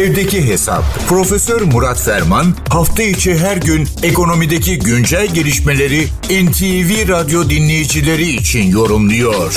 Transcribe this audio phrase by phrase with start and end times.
[0.00, 0.82] Evdeki Hesap.
[1.08, 2.46] Profesör Murat Ferman
[2.76, 6.00] hafta içi her gün ekonomideki güncel gelişmeleri
[6.44, 9.50] NTV Radyo dinleyicileri için yorumluyor.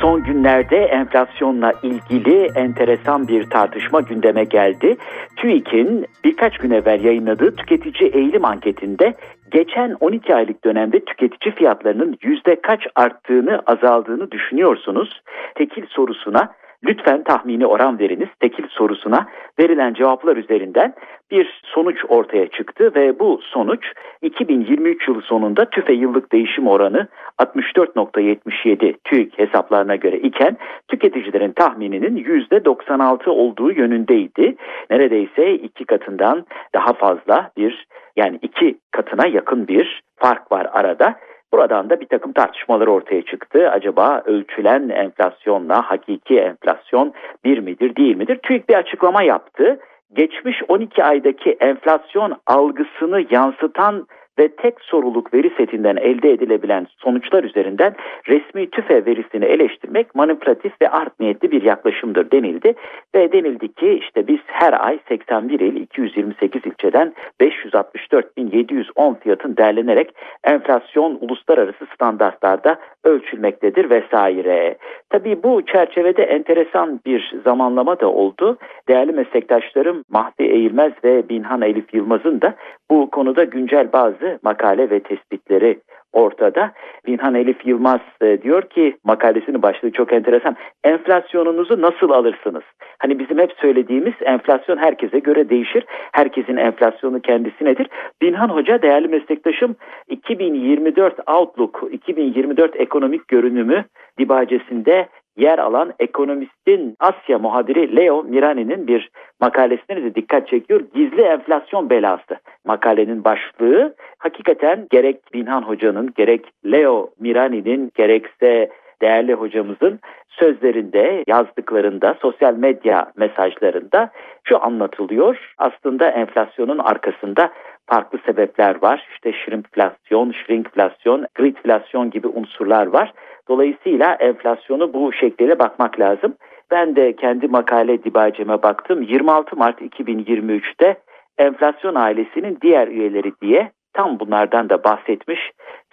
[0.00, 4.96] Son günlerde enflasyonla ilgili enteresan bir tartışma gündeme geldi.
[5.36, 9.14] TÜİK'in birkaç gün evvel yayınladığı tüketici eğilim anketinde
[9.50, 15.22] geçen 12 aylık dönemde tüketici fiyatlarının yüzde kaç arttığını azaldığını düşünüyorsunuz?
[15.54, 16.54] Tekil sorusuna
[16.86, 18.28] Lütfen tahmini oran veriniz.
[18.40, 19.26] Tekil sorusuna
[19.58, 20.94] verilen cevaplar üzerinden
[21.30, 23.84] bir sonuç ortaya çıktı ve bu sonuç
[24.22, 27.06] 2023 yılı sonunda tüfe yıllık değişim oranı
[27.38, 30.56] 64.77 TÜİK hesaplarına göre iken
[30.88, 34.56] tüketicilerin tahmininin %96 olduğu yönündeydi.
[34.90, 41.16] Neredeyse iki katından daha fazla bir yani iki katına yakın bir fark var arada.
[41.54, 43.70] Buradan da bir takım tartışmalar ortaya çıktı.
[43.70, 47.12] Acaba ölçülen enflasyonla hakiki enflasyon
[47.44, 48.38] bir midir değil midir?
[48.42, 49.78] TÜİK bir açıklama yaptı.
[50.14, 54.06] Geçmiş 12 aydaki enflasyon algısını yansıtan
[54.38, 57.94] ve tek soruluk veri setinden elde edilebilen sonuçlar üzerinden
[58.28, 62.74] resmi tüfe verisini eleştirmek manipülatif ve art niyetli bir yaklaşımdır denildi.
[63.14, 71.18] Ve denildi ki işte biz her ay 81 il 228 ilçeden 564.710 fiyatın derlenerek enflasyon
[71.20, 74.76] uluslararası standartlarda ölçülmektedir vesaire.
[75.10, 78.58] Tabii bu çerçevede enteresan bir zamanlama da oldu.
[78.88, 82.54] Değerli meslektaşlarım Mahdi Eğilmez ve Binhan Elif Yılmaz'ın da
[82.94, 85.80] bu konuda güncel bazı makale ve tespitleri
[86.12, 86.72] ortada.
[87.06, 90.56] Binhan Elif Yılmaz e, diyor ki makalesinin başlığı çok enteresan.
[90.84, 92.62] Enflasyonunuzu nasıl alırsınız?
[92.98, 95.84] Hani bizim hep söylediğimiz enflasyon herkese göre değişir.
[96.12, 97.86] Herkesin enflasyonu kendisi nedir?
[98.22, 99.76] Binhan Hoca değerli meslektaşım
[100.08, 103.84] 2024 Outlook, 2024 ekonomik görünümü
[104.18, 109.10] dibacesinde yer alan ekonomistin Asya muhabiri Leo Mirani'nin bir
[109.40, 110.80] makalesine de dikkat çekiyor.
[110.94, 112.36] Gizli enflasyon belası.
[112.64, 118.70] Makalenin başlığı hakikaten gerek Binhan Hoca'nın gerek Leo Mirani'nin gerekse
[119.02, 124.10] değerli hocamızın sözlerinde, yazdıklarında, sosyal medya mesajlarında
[124.44, 125.54] şu anlatılıyor.
[125.58, 127.52] Aslında enflasyonun arkasında
[127.86, 129.06] farklı sebepler var.
[129.12, 133.12] İşte şrimpflasyon, shrinkflasyon, gridflasyon gibi unsurlar var.
[133.48, 136.34] Dolayısıyla enflasyonu bu şekliyle bakmak lazım.
[136.70, 139.02] Ben de kendi makale dibaceme baktım.
[139.02, 140.96] 26 Mart 2023'te
[141.38, 145.40] enflasyon ailesinin diğer üyeleri diye tam bunlardan da bahsetmiş,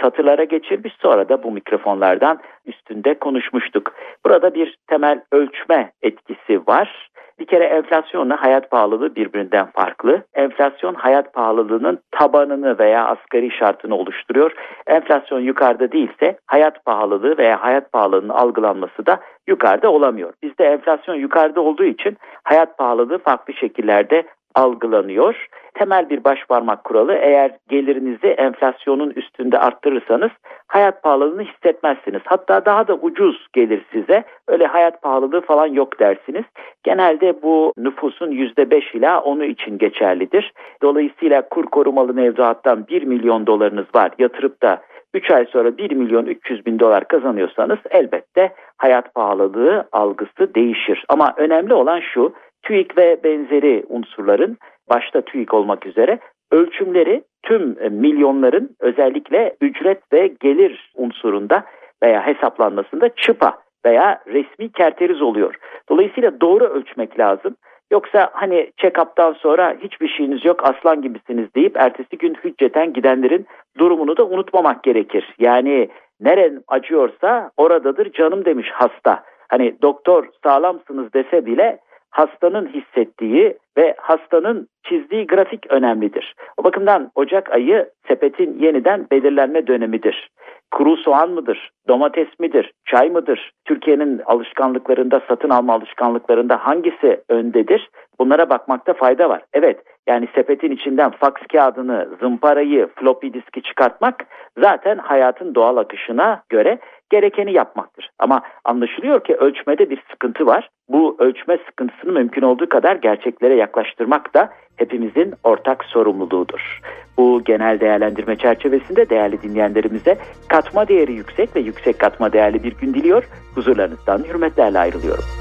[0.01, 3.93] satırlara geçirmiş sonra da bu mikrofonlardan üstünde konuşmuştuk.
[4.25, 7.10] Burada bir temel ölçme etkisi var.
[7.39, 10.23] Bir kere enflasyonla hayat pahalılığı birbirinden farklı.
[10.33, 14.51] Enflasyon hayat pahalılığının tabanını veya asgari şartını oluşturuyor.
[14.87, 20.33] Enflasyon yukarıda değilse hayat pahalılığı veya hayat pahalılığının algılanması da yukarıda olamıyor.
[20.43, 24.23] Bizde enflasyon yukarıda olduğu için hayat pahalılığı farklı şekillerde
[24.55, 25.47] algılanıyor.
[25.73, 30.31] Temel bir baş parmak kuralı eğer gelirinizi enflasyonun üstünde arttırırsanız
[30.71, 32.21] hayat pahalılığını hissetmezsiniz.
[32.25, 34.23] Hatta daha da ucuz gelir size.
[34.47, 36.43] Öyle hayat pahalılığı falan yok dersiniz.
[36.83, 40.53] Genelde bu nüfusun %5 ila 10'u için geçerlidir.
[40.81, 44.81] Dolayısıyla kur korumalı mevduattan 1 milyon dolarınız var yatırıp da
[45.13, 51.05] 3 ay sonra 1 milyon 300 bin dolar kazanıyorsanız elbette hayat pahalılığı algısı değişir.
[51.09, 52.33] Ama önemli olan şu
[52.63, 54.57] TÜİK ve benzeri unsurların
[54.89, 56.19] başta TÜİK olmak üzere
[56.51, 61.63] ölçümleri tüm milyonların özellikle ücret ve gelir unsurunda
[62.03, 65.55] veya hesaplanmasında çıpa veya resmi kerteriz oluyor.
[65.89, 67.55] Dolayısıyla doğru ölçmek lazım.
[67.91, 73.45] Yoksa hani check-up'tan sonra hiçbir şeyiniz yok aslan gibisiniz deyip ertesi gün hücceten gidenlerin
[73.77, 75.35] durumunu da unutmamak gerekir.
[75.39, 75.89] Yani
[76.21, 79.23] neren acıyorsa oradadır canım demiş hasta.
[79.49, 81.79] Hani doktor sağlamsınız dese bile
[82.11, 86.35] hastanın hissettiği ve hastanın çizdiği grafik önemlidir.
[86.57, 90.29] O bakımdan Ocak ayı sepetin yeniden belirlenme dönemidir.
[90.71, 93.51] Kuru soğan mıdır, domates midir, çay mıdır?
[93.65, 97.89] Türkiye'nin alışkanlıklarında, satın alma alışkanlıklarında hangisi öndedir?
[98.21, 99.43] Bunlara bakmakta fayda var.
[99.53, 104.25] Evet, yani sepetin içinden faks kağıdını, zımparayı, floppy diski çıkartmak
[104.57, 106.79] zaten hayatın doğal akışına göre
[107.09, 108.09] gerekeni yapmaktır.
[108.19, 110.69] Ama anlaşılıyor ki ölçmede bir sıkıntı var.
[110.89, 116.79] Bu ölçme sıkıntısını mümkün olduğu kadar gerçeklere yaklaştırmak da hepimizin ortak sorumluluğudur.
[117.17, 120.17] Bu genel değerlendirme çerçevesinde değerli dinleyenlerimize
[120.49, 123.23] katma değeri yüksek ve yüksek katma değerli bir gün diliyor.
[123.55, 125.40] Huzurlarınızdan hürmetlerle ayrılıyorum.